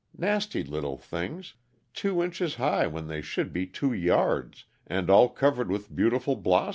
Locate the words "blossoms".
6.35-6.69